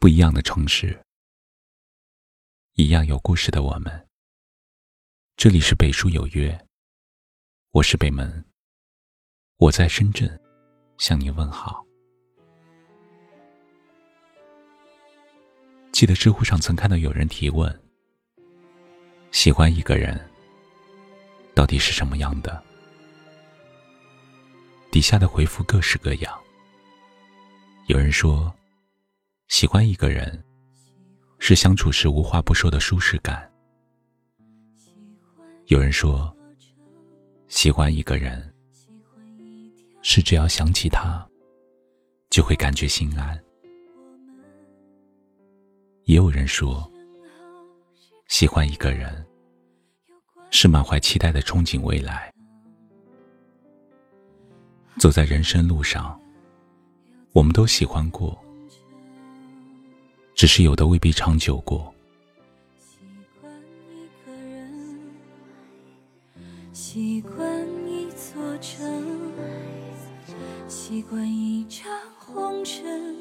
[0.00, 0.98] 不一样的城市，
[2.72, 4.08] 一样有故事的我们。
[5.36, 6.58] 这里是北书有约，
[7.72, 8.42] 我是北门，
[9.58, 10.40] 我在深圳
[10.96, 11.84] 向你问好。
[15.92, 17.70] 记得知乎上曾看到有人提问：
[19.32, 20.18] 喜欢一个人
[21.54, 22.64] 到底是什么样的？
[24.90, 26.42] 底下的回复各式各样。
[27.88, 28.50] 有人说。
[29.50, 30.42] 喜欢一个人，
[31.40, 33.50] 是相处时无话不说的舒适感。
[35.66, 36.34] 有人说，
[37.48, 38.54] 喜欢一个人，
[40.02, 41.28] 是只要想起他，
[42.30, 43.38] 就会感觉心安。
[46.04, 46.88] 也有人说，
[48.28, 49.26] 喜欢一个人，
[50.52, 52.32] 是满怀期待的憧憬未来。
[55.00, 56.18] 走在人生路上，
[57.32, 58.40] 我们都喜欢过。
[60.40, 61.92] 只是有的未必长久过。
[62.80, 62.96] 习
[63.42, 63.52] 惯
[63.92, 64.72] 一个人，
[66.72, 69.30] 习惯一座城，
[70.66, 73.14] 习惯一场红尘，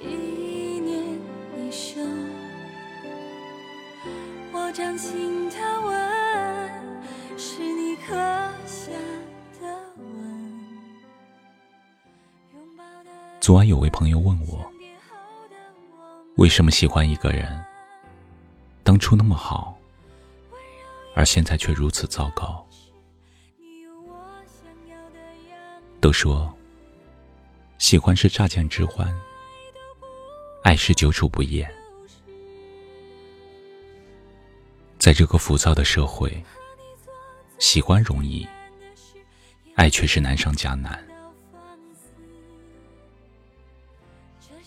[0.00, 0.06] 一
[0.78, 1.18] 念
[1.58, 2.08] 一生。
[4.52, 8.14] 我掌心的吻，是你刻
[8.64, 8.92] 下
[9.60, 9.66] 的
[9.98, 10.06] 吻。
[13.40, 14.75] 昨晚有位朋友问我。
[16.36, 17.64] 为什么喜欢一个人？
[18.82, 19.74] 当初那么好，
[21.14, 22.64] 而现在却如此糟糕。
[25.98, 26.54] 都说，
[27.78, 29.10] 喜欢是乍见之欢，
[30.62, 31.66] 爱是久处不厌。
[34.98, 36.44] 在这个浮躁的社会，
[37.58, 38.46] 喜欢容易，
[39.74, 41.05] 爱却是难上加难。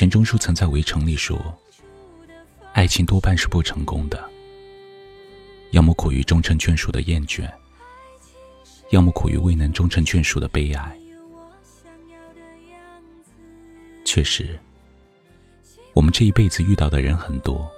[0.00, 1.38] 钱钟书曾在《围城》里说
[2.72, 4.18] ：“爱情多半是不成功的，
[5.72, 7.46] 要么苦于终成眷属的厌倦，
[8.92, 10.98] 要么苦于未能终成眷属的悲哀。”
[14.02, 14.58] 确实，
[15.92, 17.70] 我们这一辈子遇到的人很多，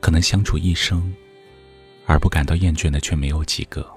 [0.00, 1.10] 可能相处一生
[2.04, 3.90] 而不感到厌倦的却没有几个。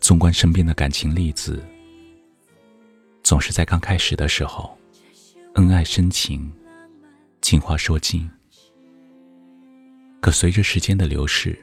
[0.00, 1.62] 纵观身边的感情例子。
[3.28, 4.74] 总是在刚开始的时候，
[5.56, 6.50] 恩爱深情，
[7.42, 8.26] 情话说尽。
[10.18, 11.62] 可随着时间的流逝，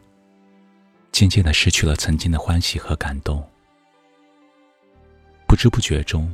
[1.11, 3.43] 渐渐的失去了曾经的欢喜和感动，
[5.47, 6.31] 不知不觉中，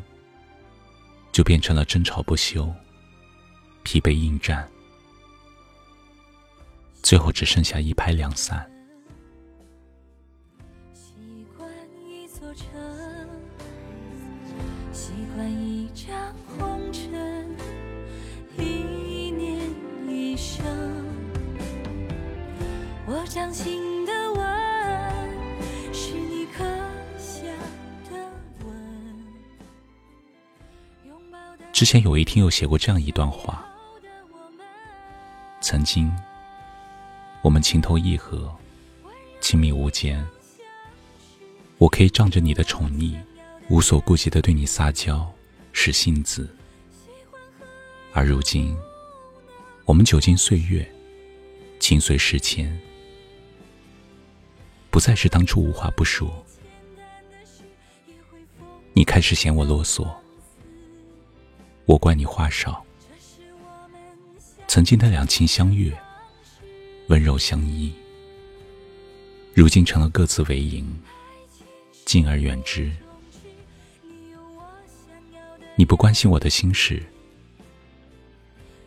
[1.32, 2.70] 就变成了争吵不休，
[3.84, 4.70] 疲惫应战，
[7.02, 8.70] 最后只剩下一拍两散。
[31.82, 33.68] 之前有一听友写过这样一段话：
[35.62, 36.16] 曾经，
[37.42, 38.56] 我们情投意合，
[39.40, 40.24] 亲密无间，
[41.80, 43.20] 我可以仗着你的宠溺。
[43.68, 45.28] 无所顾忌的对你撒娇，
[45.74, 46.56] 使性子。
[48.14, 48.78] 而如今，
[49.86, 50.88] 我们久经岁月，
[51.80, 52.80] 情随事迁，
[54.92, 56.46] 不再是当初无话不说。
[58.94, 60.08] 你开始嫌我啰嗦，
[61.92, 62.86] 我怪你话少。
[64.66, 65.92] 曾经的两情相悦，
[67.10, 67.94] 温柔相依，
[69.54, 70.88] 如今成了各自为营，
[72.06, 72.90] 敬而远之。
[75.76, 77.04] 你不关心我的心事，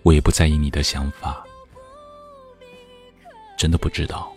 [0.02, 1.44] 我也不在意你的想法。
[3.58, 4.32] 真的不知道，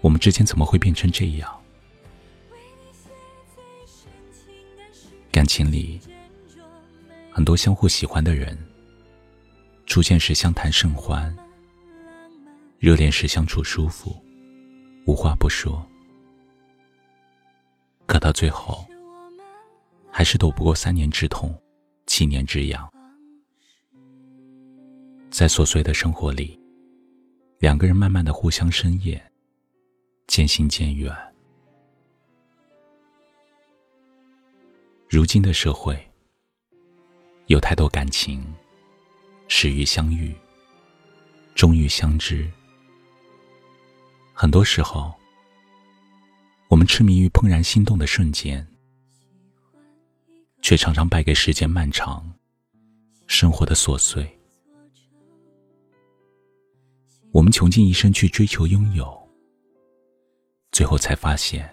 [0.00, 1.54] 我们之间怎么会变成这样？
[5.30, 6.00] 感情里，
[7.36, 8.56] 很多相互喜欢的人，
[9.84, 11.36] 初见时相谈甚欢，
[12.78, 14.16] 热恋时相处舒服，
[15.04, 15.86] 无话不说，
[18.06, 18.86] 可到最后。
[20.10, 21.54] 还是躲不过三年之痛，
[22.06, 22.90] 七年之痒。
[25.30, 26.58] 在琐碎的生活里，
[27.58, 29.22] 两个人慢慢的互相深厌，
[30.26, 31.14] 渐行渐远。
[35.06, 36.02] 如今的社会，
[37.46, 38.44] 有太多感情，
[39.48, 40.34] 始于相遇，
[41.54, 42.50] 终于相知。
[44.32, 45.14] 很多时候，
[46.68, 48.66] 我们痴迷于怦然心动的瞬间。
[50.62, 52.28] 却常常败给时间漫长、
[53.28, 54.26] 生活的琐碎。
[57.30, 59.16] 我们穷尽一生去追求拥有，
[60.72, 61.72] 最后才发现，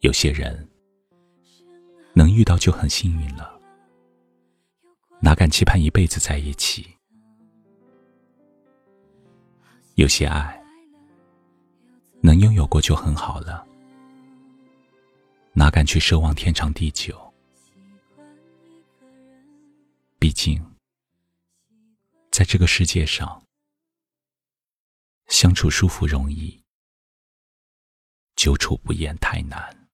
[0.00, 0.68] 有些人
[2.12, 3.55] 能遇到就很幸运了，
[5.20, 6.86] 哪敢期盼一辈子在一起？
[9.94, 10.62] 有些爱
[12.22, 13.66] 能拥有过就很好了。
[15.54, 17.32] 哪敢去奢望天长地久？
[20.18, 20.62] 毕竟，
[22.30, 23.42] 在这个世界上，
[25.28, 26.62] 相处舒服容易，
[28.36, 29.85] 久处不厌太难。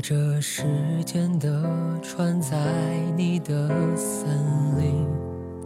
[0.00, 0.64] 划着时
[1.04, 1.62] 间的
[2.00, 2.56] 船，在
[3.18, 4.30] 你的森
[4.78, 5.06] 林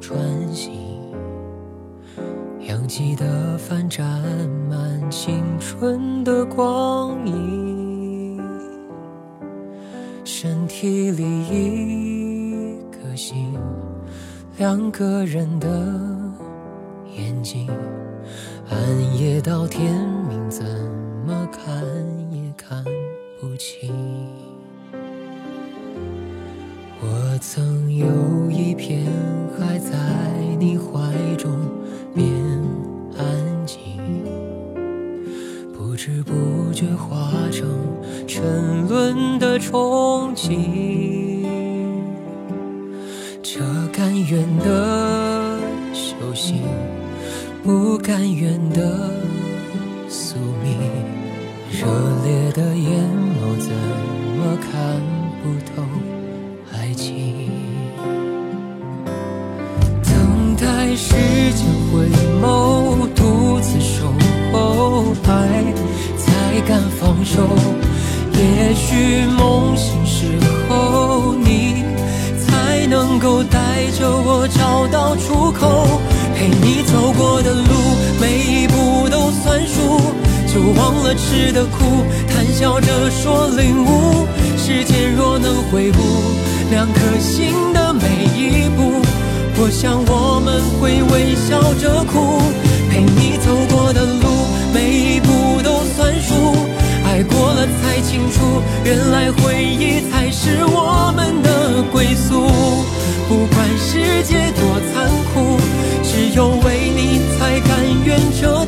[0.01, 0.19] 穿
[0.53, 0.75] 行，
[2.67, 4.05] 扬起的帆沾
[4.69, 8.43] 满青春的光影，
[10.25, 13.57] 身体里一颗心，
[14.59, 15.69] 两个人的
[17.17, 17.71] 眼睛，
[18.69, 19.95] 暗夜到天
[20.29, 20.65] 明，怎
[21.25, 21.83] 么看也
[22.17, 22.24] 看。
[27.00, 28.06] 我曾有
[28.50, 29.06] 一片
[29.58, 29.96] 海在
[30.58, 31.50] 你怀中
[32.14, 32.28] 变
[33.16, 33.25] 安
[33.64, 33.78] 静，
[35.72, 37.66] 不知不觉化成
[38.26, 41.46] 沉沦的憧憬。
[43.43, 43.61] 这
[43.93, 45.58] 甘愿的
[45.94, 46.61] 修行，
[47.62, 49.11] 不甘愿的，
[51.81, 51.88] 热
[52.25, 53.03] 烈的眼
[53.35, 53.59] 眸。
[53.59, 53.73] 怎
[54.38, 54.71] 么看
[55.43, 55.44] 不
[55.75, 55.82] 透
[56.73, 57.50] 爱情？
[60.05, 61.15] 等待时
[61.53, 62.06] 间回
[62.41, 64.06] 眸，独自守
[64.53, 65.65] 候爱，
[66.17, 67.43] 才敢放手。
[68.32, 70.26] 也许梦醒时
[70.69, 71.82] 候，你
[72.38, 76.00] 才能够带着我找到出口。
[80.72, 84.26] 忘了吃的苦，谈笑着说领悟。
[84.56, 85.99] 时间若能回顾
[86.70, 89.02] 两颗心的每一步，
[89.56, 92.40] 我想我们会微笑着哭。
[92.90, 96.55] 陪你走过的路，每一步都算数。
[97.05, 102.49] 爱过了才清楚，原来回忆才是我们的归宿。
[103.28, 105.58] 不管世界多残酷，
[106.02, 107.70] 只有为你才甘
[108.05, 108.63] 愿这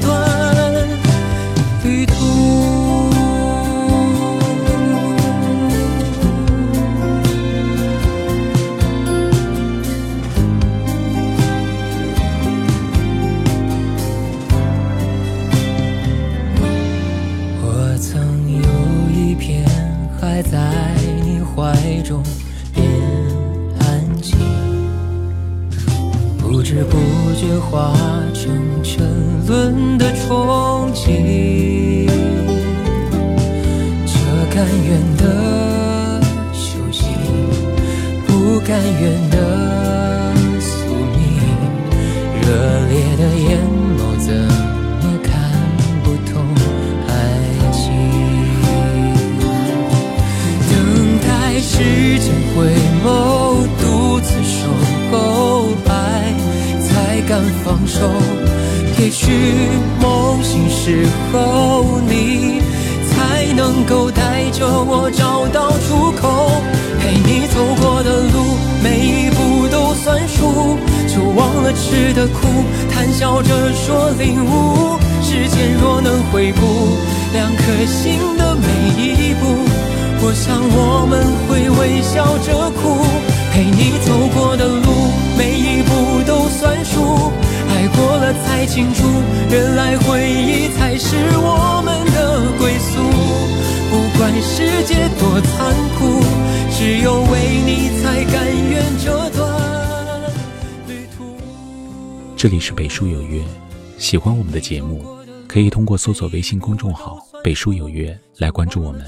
[29.99, 31.05] 的憧憬。
[34.07, 34.15] 这
[34.55, 35.23] 甘愿的
[36.53, 37.05] 修行，
[38.27, 38.69] 不甘
[39.01, 39.37] 愿的
[40.61, 40.69] 宿
[41.15, 41.17] 命。
[42.41, 42.45] 热
[42.89, 43.51] 烈的眼
[59.27, 59.33] 许
[60.01, 62.63] 梦醒时候，你。
[63.11, 66.63] 才能够带着我找到出口，
[67.01, 70.79] 陪你走过的路，每一步都算数。
[71.09, 72.47] 就忘了吃的苦，
[72.93, 74.97] 谈笑着说领悟。
[75.23, 76.61] 时间若能回顾
[77.33, 78.69] 两颗心的每
[79.03, 79.47] 一步，
[80.23, 83.03] 我想我们会微笑着哭。
[83.51, 87.33] 陪你走过的路，每一步都算数。
[87.97, 89.03] 过了才清楚，
[89.51, 93.01] 原来回忆才是我们的归宿。
[93.89, 96.21] 不管世界多残酷，
[96.77, 99.41] 只有为你才甘愿这段
[100.87, 101.25] 旅途。
[102.37, 103.43] 这里是北书有约，
[103.97, 105.03] 喜欢我们的节目，
[105.49, 109.03] 可以通过搜索微信公众号“北书有约”来关注我们。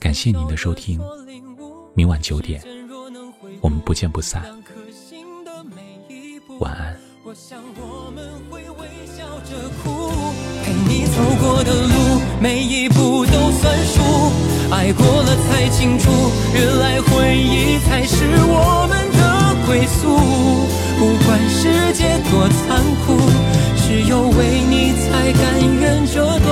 [0.00, 1.00] 感谢您的收听，
[1.94, 2.60] 明晚九点，
[3.60, 4.42] 我们不见不散。
[6.58, 6.97] 晚安。
[7.28, 10.08] 我想我们会微笑着哭，
[10.64, 14.00] 陪你走过的路，每一步都算数。
[14.72, 16.10] 爱过了才清楚，
[16.54, 20.08] 原来回忆才是我们的归宿。
[20.98, 23.20] 不管世界多残酷，
[23.76, 26.48] 只有为你才甘愿这段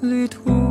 [0.00, 0.61] 旅途。